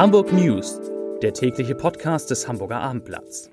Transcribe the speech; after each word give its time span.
Hamburg 0.00 0.32
News, 0.32 0.80
der 1.20 1.34
tägliche 1.34 1.74
Podcast 1.74 2.30
des 2.30 2.48
Hamburger 2.48 2.80
Abendblatts. 2.80 3.50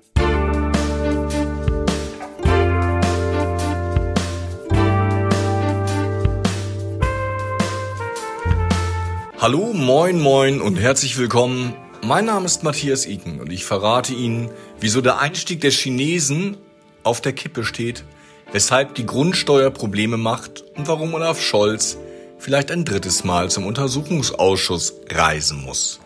Hallo, 9.38 9.74
moin, 9.74 10.18
moin 10.22 10.62
und 10.62 10.76
herzlich 10.76 11.18
willkommen. 11.18 11.74
Mein 12.02 12.24
Name 12.24 12.46
ist 12.46 12.62
Matthias 12.62 13.04
Iken 13.04 13.42
und 13.42 13.52
ich 13.52 13.66
verrate 13.66 14.14
Ihnen, 14.14 14.50
wieso 14.80 15.02
der 15.02 15.18
Einstieg 15.18 15.60
der 15.60 15.70
Chinesen 15.70 16.56
auf 17.02 17.20
der 17.20 17.34
Kippe 17.34 17.62
steht, 17.62 18.04
weshalb 18.52 18.94
die 18.94 19.04
Grundsteuer 19.04 19.68
Probleme 19.68 20.16
macht 20.16 20.64
und 20.78 20.88
warum 20.88 21.12
Olaf 21.12 21.42
Scholz 21.42 21.98
vielleicht 22.38 22.70
ein 22.70 22.86
drittes 22.86 23.22
Mal 23.22 23.50
zum 23.50 23.66
Untersuchungsausschuss 23.66 24.94
reisen 25.10 25.62
muss. 25.62 26.00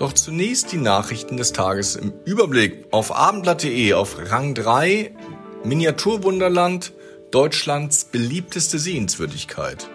Doch 0.00 0.14
zunächst 0.14 0.72
die 0.72 0.78
Nachrichten 0.78 1.36
des 1.36 1.52
Tages 1.52 1.94
im 1.94 2.14
Überblick 2.24 2.86
auf 2.90 3.14
abendblatt.de 3.14 3.92
auf 3.92 4.16
Rang 4.30 4.54
3 4.54 5.14
Miniaturwunderland 5.62 6.94
Deutschlands 7.30 8.06
beliebteste 8.06 8.78
Sehenswürdigkeit. 8.78 9.90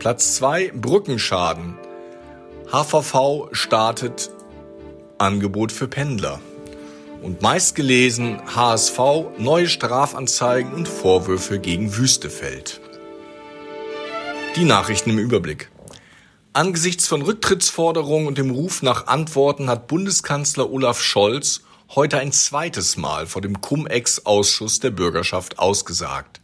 Platz 0.00 0.34
2 0.34 0.72
Brückenschaden. 0.74 1.78
HVV 2.72 3.50
startet 3.52 4.30
Angebot 5.18 5.70
für 5.70 5.86
Pendler. 5.86 6.40
Und 7.22 7.40
meistgelesen 7.40 8.42
HSV 8.52 8.98
neue 9.38 9.68
Strafanzeigen 9.68 10.72
und 10.72 10.88
Vorwürfe 10.88 11.60
gegen 11.60 11.96
Wüstefeld. 11.96 12.80
Die 14.56 14.64
Nachrichten 14.64 15.10
im 15.10 15.20
Überblick. 15.20 15.70
Angesichts 16.52 17.06
von 17.06 17.22
Rücktrittsforderungen 17.22 18.26
und 18.26 18.36
dem 18.36 18.50
Ruf 18.50 18.82
nach 18.82 19.06
Antworten 19.06 19.70
hat 19.70 19.86
Bundeskanzler 19.86 20.68
Olaf 20.68 21.00
Scholz 21.00 21.60
heute 21.94 22.18
ein 22.18 22.32
zweites 22.32 22.96
Mal 22.96 23.28
vor 23.28 23.40
dem 23.40 23.60
Cum-Ex-Ausschuss 23.60 24.80
der 24.80 24.90
Bürgerschaft 24.90 25.60
ausgesagt. 25.60 26.40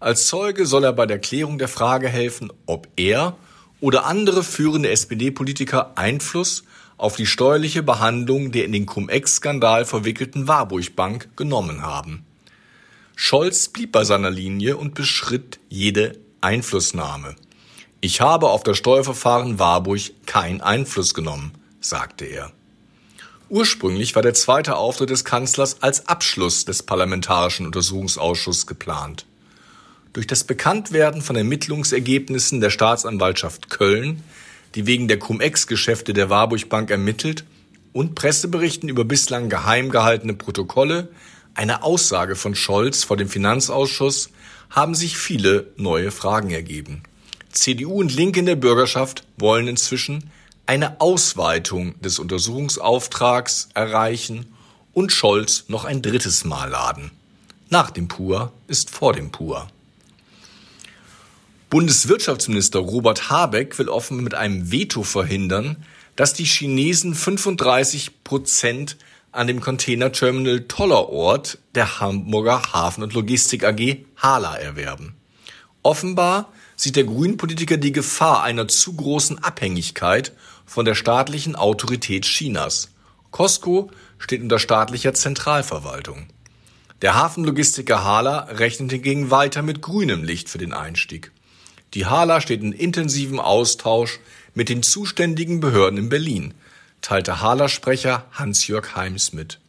Als 0.00 0.28
Zeuge 0.28 0.64
soll 0.64 0.84
er 0.84 0.94
bei 0.94 1.04
der 1.04 1.18
Klärung 1.18 1.58
der 1.58 1.68
Frage 1.68 2.08
helfen, 2.08 2.50
ob 2.64 2.88
er 2.96 3.36
oder 3.82 4.06
andere 4.06 4.42
führende 4.42 4.88
SPD-Politiker 4.88 5.92
Einfluss 5.96 6.64
auf 6.96 7.16
die 7.16 7.26
steuerliche 7.26 7.82
Behandlung 7.82 8.52
der 8.52 8.64
in 8.64 8.72
den 8.72 8.86
Cum-Ex-Skandal 8.86 9.84
verwickelten 9.84 10.48
Warburg 10.48 10.96
Bank 10.96 11.28
genommen 11.36 11.82
haben. 11.82 12.24
Scholz 13.16 13.68
blieb 13.68 13.92
bei 13.92 14.04
seiner 14.04 14.30
Linie 14.30 14.78
und 14.78 14.94
beschritt 14.94 15.60
jede 15.68 16.18
Einflussnahme. 16.40 17.36
Ich 18.00 18.20
habe 18.20 18.50
auf 18.50 18.62
das 18.62 18.76
Steuerverfahren 18.76 19.58
Warburg 19.58 20.00
keinen 20.26 20.60
Einfluss 20.60 21.14
genommen, 21.14 21.52
sagte 21.80 22.26
er. 22.26 22.52
Ursprünglich 23.48 24.14
war 24.14 24.22
der 24.22 24.34
zweite 24.34 24.76
Auftritt 24.76 25.10
des 25.10 25.24
Kanzlers 25.24 25.82
als 25.82 26.08
Abschluss 26.08 26.64
des 26.64 26.82
Parlamentarischen 26.82 27.64
Untersuchungsausschusses 27.66 28.66
geplant. 28.66 29.24
Durch 30.12 30.26
das 30.26 30.44
Bekanntwerden 30.44 31.22
von 31.22 31.36
Ermittlungsergebnissen 31.36 32.60
der 32.60 32.70
Staatsanwaltschaft 32.70 33.70
Köln, 33.70 34.22
die 34.74 34.86
wegen 34.86 35.08
der 35.08 35.18
Cum-Ex-Geschäfte 35.18 36.12
der 36.12 36.28
Warburg 36.28 36.68
Bank 36.68 36.90
ermittelt, 36.90 37.44
und 37.92 38.14
Presseberichten 38.14 38.90
über 38.90 39.06
bislang 39.06 39.48
geheim 39.48 39.90
gehaltene 39.90 40.34
Protokolle, 40.34 41.08
eine 41.54 41.82
Aussage 41.82 42.36
von 42.36 42.54
Scholz 42.54 43.04
vor 43.04 43.16
dem 43.16 43.28
Finanzausschuss 43.28 44.28
haben 44.68 44.94
sich 44.94 45.16
viele 45.16 45.68
neue 45.76 46.10
Fragen 46.10 46.50
ergeben. 46.50 47.02
CDU 47.56 48.00
und 48.00 48.14
Linke 48.14 48.40
in 48.40 48.46
der 48.46 48.56
Bürgerschaft 48.56 49.24
wollen 49.38 49.68
inzwischen 49.68 50.30
eine 50.66 51.00
Ausweitung 51.00 52.00
des 52.00 52.18
Untersuchungsauftrags 52.18 53.68
erreichen 53.74 54.46
und 54.92 55.12
Scholz 55.12 55.64
noch 55.68 55.84
ein 55.84 56.02
drittes 56.02 56.44
Mal 56.44 56.70
laden. 56.70 57.10
Nach 57.68 57.90
dem 57.90 58.08
Pur 58.08 58.52
ist 58.68 58.90
vor 58.90 59.12
dem 59.12 59.30
Pur. 59.30 59.68
Bundeswirtschaftsminister 61.70 62.78
Robert 62.78 63.28
Habeck 63.28 63.78
will 63.78 63.88
offen 63.88 64.22
mit 64.22 64.34
einem 64.34 64.70
Veto 64.70 65.02
verhindern, 65.02 65.84
dass 66.14 66.32
die 66.32 66.44
Chinesen 66.44 67.14
35 67.14 68.24
Prozent 68.24 68.96
an 69.32 69.46
dem 69.46 69.60
Containerterminal 69.60 70.62
Tollerort 70.62 71.58
der 71.74 72.00
Hamburger 72.00 72.72
Hafen- 72.72 73.02
und 73.02 73.12
Logistik 73.12 73.64
AG 73.64 73.98
Hala 74.16 74.56
erwerben. 74.56 75.14
Offenbar 75.82 76.52
sieht 76.76 76.96
der 76.96 77.04
Grünen-Politiker 77.04 77.76
die 77.76 77.92
Gefahr 77.92 78.42
einer 78.42 78.68
zu 78.68 78.94
großen 78.94 79.42
Abhängigkeit 79.42 80.32
von 80.64 80.84
der 80.84 80.94
staatlichen 80.94 81.56
Autorität 81.56 82.24
Chinas. 82.24 82.90
Costco 83.30 83.90
steht 84.18 84.42
unter 84.42 84.58
staatlicher 84.58 85.14
Zentralverwaltung. 85.14 86.26
Der 87.02 87.14
Hafenlogistiker 87.14 88.04
Hala 88.04 88.48
rechnet 88.50 88.92
hingegen 88.92 89.30
weiter 89.30 89.62
mit 89.62 89.82
grünem 89.82 90.22
Licht 90.22 90.48
für 90.48 90.58
den 90.58 90.72
Einstieg. 90.72 91.32
Die 91.94 92.06
Hala 92.06 92.40
steht 92.40 92.62
in 92.62 92.72
intensivem 92.72 93.40
Austausch 93.40 94.20
mit 94.54 94.68
den 94.68 94.82
zuständigen 94.82 95.60
Behörden 95.60 95.98
in 95.98 96.08
Berlin– 96.08 96.54
teilte 97.06 97.40
Hala-Sprecher 97.40 98.24
Hans-Jörg 98.32 98.96
Heims 98.96 99.32
mit. 99.32 99.60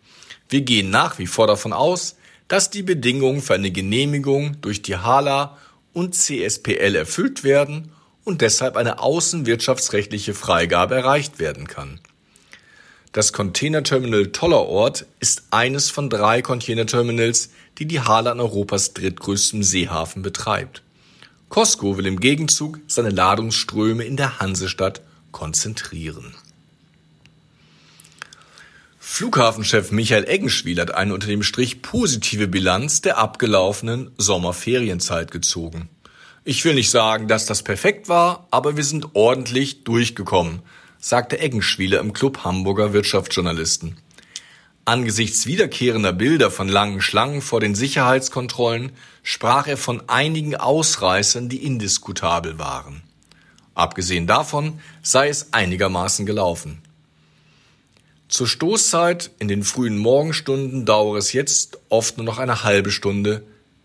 Wir 0.49 0.61
gehen 0.61 0.89
nach 0.89 1.19
wie 1.19 1.27
vor 1.27 1.45
davon 1.45 1.71
aus, 1.71 2.15
dass 2.47 2.71
die 2.71 2.81
Bedingungen 2.81 3.41
für 3.41 3.53
eine 3.53 3.69
Genehmigung 3.69 4.59
durch 4.61 4.81
die 4.81 4.97
Hala 4.97 5.57
und 5.97 6.13
CSPL 6.13 6.93
erfüllt 6.95 7.43
werden 7.43 7.91
und 8.23 8.41
deshalb 8.41 8.77
eine 8.77 8.99
außenwirtschaftsrechtliche 8.99 10.35
Freigabe 10.35 10.93
erreicht 10.93 11.39
werden 11.39 11.65
kann. 11.65 11.99
Das 13.13 13.33
Containerterminal 13.33 14.27
Tollerort 14.27 15.07
ist 15.19 15.45
eines 15.49 15.89
von 15.89 16.11
drei 16.11 16.43
Containerterminals, 16.43 17.49
die 17.79 17.87
die 17.87 17.99
Hala 17.99 18.33
an 18.33 18.39
Europas 18.39 18.93
drittgrößtem 18.93 19.63
Seehafen 19.63 20.21
betreibt. 20.21 20.83
Costco 21.49 21.97
will 21.97 22.05
im 22.05 22.19
Gegenzug 22.19 22.79
seine 22.85 23.09
Ladungsströme 23.09 24.03
in 24.03 24.17
der 24.17 24.39
Hansestadt 24.39 25.01
konzentrieren. 25.31 26.35
Flughafenchef 29.09 29.91
Michael 29.91 30.27
Eggenschwiel 30.27 30.79
hat 30.81 30.93
eine 30.93 31.13
unter 31.13 31.27
dem 31.27 31.41
Strich 31.41 31.81
positive 31.81 32.47
Bilanz 32.47 33.01
der 33.01 33.17
abgelaufenen 33.17 34.11
Sommerferienzeit 34.17 35.31
gezogen. 35.31 35.89
Ich 36.43 36.63
will 36.65 36.75
nicht 36.75 36.91
sagen, 36.91 37.27
dass 37.29 37.45
das 37.45 37.63
perfekt 37.63 38.09
war, 38.09 38.47
aber 38.51 38.75
wir 38.75 38.83
sind 38.83 39.15
ordentlich 39.15 39.85
durchgekommen, 39.85 40.61
sagte 40.99 41.39
Eggenschwieler 41.39 41.99
im 42.01 42.13
Club 42.13 42.43
Hamburger 42.43 42.91
Wirtschaftsjournalisten. 42.93 43.95
Angesichts 44.83 45.47
wiederkehrender 45.47 46.13
Bilder 46.13 46.51
von 46.51 46.67
langen 46.67 47.01
Schlangen 47.01 47.41
vor 47.41 47.61
den 47.61 47.75
Sicherheitskontrollen 47.75 48.91
sprach 49.23 49.67
er 49.67 49.77
von 49.77 50.03
einigen 50.09 50.57
Ausreißern, 50.57 51.47
die 51.49 51.63
indiskutabel 51.63 52.59
waren. 52.59 53.01
Abgesehen 53.73 54.27
davon 54.27 54.79
sei 55.01 55.29
es 55.29 55.53
einigermaßen 55.53 56.25
gelaufen. 56.25 56.81
Zur 58.29 58.47
Stoßzeit 58.47 59.31
in 59.39 59.47
den 59.47 59.63
frühen 59.63 59.97
Morgenstunden 59.97 60.85
dauere 60.85 61.17
es 61.17 61.31
jetzt 61.31 61.79
oft 61.87 62.17
nur 62.17 62.25
noch 62.25 62.39
eine 62.39 62.63
halbe 62.63 62.91
Stunde, 62.91 63.43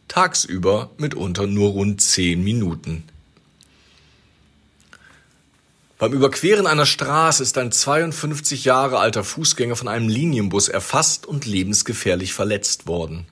tagsüber 0.08 0.90
mitunter 0.98 1.46
nur 1.46 1.70
rund 1.70 2.00
zehn 2.00 2.42
Minuten. 2.42 3.04
Beim 5.98 6.12
Überqueren 6.12 6.66
einer 6.66 6.86
Straße 6.86 7.44
ist 7.44 7.56
ein 7.56 7.70
52 7.70 8.64
Jahre 8.64 8.98
alter 8.98 9.22
Fußgänger 9.22 9.76
von 9.76 9.86
einem 9.86 10.08
Linienbus 10.08 10.68
erfasst 10.68 11.26
und 11.26 11.46
lebensgefährlich 11.46 12.34
verletzt 12.34 12.88
worden. 12.88 13.26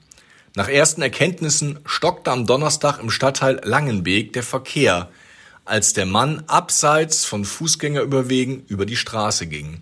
Nach 0.55 0.69
ersten 0.69 1.01
Erkenntnissen 1.01 1.79
stockte 1.85 2.31
am 2.31 2.45
Donnerstag 2.45 2.99
im 2.99 3.09
Stadtteil 3.09 3.59
Langenbeek 3.65 4.31
der 4.31 4.43
Verkehr, 4.43 5.09
als 5.65 5.91
der 5.91 6.05
Mann 6.05 6.45
abseits 6.47 7.25
von 7.25 7.43
Fußgängerüberwegen 7.43 8.63
über 8.67 8.85
die 8.85 8.95
Straße 8.95 9.47
ging. 9.47 9.81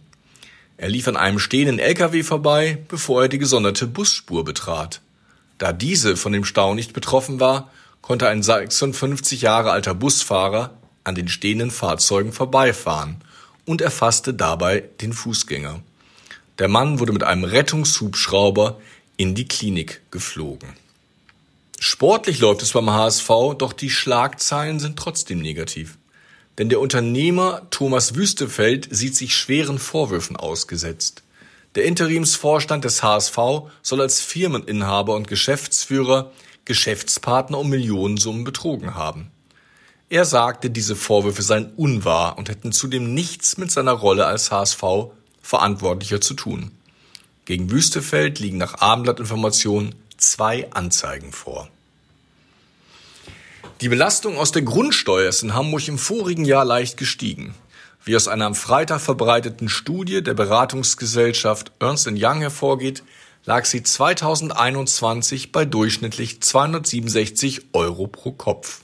Er 0.80 0.88
lief 0.88 1.10
an 1.10 1.18
einem 1.18 1.40
stehenden 1.40 1.78
LKW 1.78 2.24
vorbei, 2.24 2.78
bevor 2.88 3.24
er 3.24 3.28
die 3.28 3.38
gesonderte 3.38 3.86
Busspur 3.86 4.46
betrat. 4.46 5.02
Da 5.58 5.74
diese 5.74 6.16
von 6.16 6.32
dem 6.32 6.46
Stau 6.46 6.74
nicht 6.74 6.94
betroffen 6.94 7.42
war, 7.42 7.70
konnte 8.02 8.30
ein 8.30 8.42
56 8.42 9.42
Jahre 9.42 9.72
alter 9.72 9.94
Busfahrer 9.94 10.74
an 11.04 11.16
den 11.16 11.28
stehenden 11.28 11.70
Fahrzeugen 11.70 12.32
vorbeifahren 12.32 13.18
und 13.66 13.82
erfasste 13.82 14.34
dabei 14.34 14.86
den 15.02 15.12
Fußgänger. 15.12 15.82
Der 16.60 16.70
Mann 16.70 17.00
wurde 17.00 17.12
mit 17.12 17.24
einem 17.24 17.44
Rettungshubschrauber 17.44 18.80
in 19.18 19.36
die 19.36 19.50
Klinik 19.50 20.00
geflogen. 20.12 20.70
Sportlich 21.78 22.40
läuft 22.40 22.62
es 22.62 22.72
beim 22.72 22.90
HSV, 22.90 23.28
doch 23.58 23.74
die 23.74 23.90
Schlagzeilen 23.90 24.80
sind 24.80 24.98
trotzdem 24.98 25.40
negativ. 25.40 25.98
Denn 26.60 26.70
der 26.70 26.82
Unternehmer 26.82 27.64
Thomas 27.72 28.16
Wüstefeld 28.16 28.90
sieht 28.92 29.16
sich 29.16 29.36
schweren 29.36 29.80
Vorwürfen 29.80 30.36
ausgesetzt. 30.36 31.24
Der 31.76 31.86
Interimsvorstand 31.86 32.84
des 32.84 33.02
HSV 33.02 33.38
soll 33.82 34.02
als 34.02 34.20
Firmeninhaber 34.20 35.16
und 35.16 35.28
Geschäftsführer 35.28 36.32
Geschäftspartner 36.66 37.58
um 37.58 37.70
Millionensummen 37.70 38.44
betrogen 38.44 38.94
haben. 38.94 39.32
Er 40.10 40.26
sagte, 40.26 40.70
diese 40.70 40.96
Vorwürfe 40.96 41.44
seien 41.44 41.72
unwahr 41.78 42.38
und 42.38 42.50
hätten 42.50 42.72
zudem 42.72 43.14
nichts 43.14 43.58
mit 43.58 43.72
seiner 43.72 43.94
Rolle 43.94 44.26
als 44.26 44.52
HSV 44.52 44.84
Verantwortlicher 45.42 46.20
zu 46.20 46.34
tun. 46.34 46.72
Gegen 47.46 47.72
Wüstefeld 47.72 48.40
liegen 48.40 48.58
nach 48.58 48.82
Abendblattinformationen 48.82 49.96
zwei 50.18 50.70
Anzeigen 50.72 51.32
vor. 51.32 51.70
Die 53.82 53.88
Belastung 53.88 54.38
aus 54.38 54.52
der 54.52 54.64
Grundsteuer 54.64 55.30
ist 55.30 55.42
in 55.42 55.54
Hamburg 55.54 55.88
im 55.88 55.98
vorigen 55.98 56.44
Jahr 56.44 56.66
leicht 56.66 56.98
gestiegen. 56.98 57.56
Wie 58.04 58.14
aus 58.14 58.28
einer 58.28 58.46
am 58.46 58.56
Freitag 58.56 59.00
verbreiteten 59.00 59.70
Studie 59.70 60.22
der 60.22 60.34
Beratungsgesellschaft 60.34 61.72
Ernst 61.80 62.06
Young 62.12 62.42
hervorgeht, 62.42 63.04
lag 63.46 63.64
sie 63.64 63.82
2021 63.82 65.54
bei 65.54 65.64
durchschnittlich 65.64 66.42
267 66.42 67.68
Euro 67.72 68.08
pro 68.08 68.34
Kopf. 68.34 68.82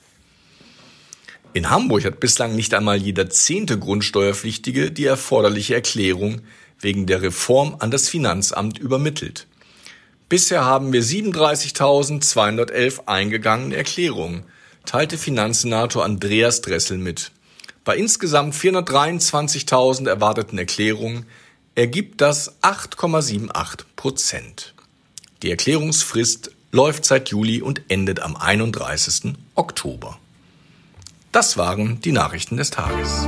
In 1.51 1.69
Hamburg 1.69 2.05
hat 2.05 2.21
bislang 2.21 2.55
nicht 2.55 2.73
einmal 2.73 2.95
jeder 2.95 3.29
zehnte 3.29 3.77
Grundsteuerpflichtige 3.77 4.91
die 4.91 5.05
erforderliche 5.05 5.75
Erklärung 5.75 6.39
wegen 6.79 7.05
der 7.05 7.21
Reform 7.21 7.75
an 7.79 7.91
das 7.91 8.07
Finanzamt 8.07 8.77
übermittelt. 8.77 9.45
Bisher 10.29 10.63
haben 10.63 10.93
wir 10.93 11.03
37.211 11.03 13.07
eingegangene 13.07 13.75
Erklärungen, 13.75 14.45
teilte 14.85 15.17
Finanzsenator 15.17 16.03
Andreas 16.03 16.61
Dressel 16.61 16.97
mit. 16.97 17.31
Bei 17.83 17.95
insgesamt 17.97 18.55
423.000 18.55 20.07
erwarteten 20.07 20.57
Erklärungen 20.57 21.25
ergibt 21.75 22.21
das 22.21 22.61
8,78 22.61 23.81
Prozent. 23.95 24.73
Die 25.43 25.51
Erklärungsfrist 25.51 26.51
läuft 26.71 27.05
seit 27.05 27.29
Juli 27.29 27.61
und 27.61 27.81
endet 27.89 28.21
am 28.21 28.35
31. 28.35 29.35
Oktober. 29.55 30.17
Das 31.31 31.57
waren 31.57 31.99
die 32.01 32.11
Nachrichten 32.11 32.57
des 32.57 32.71
Tages. 32.71 33.27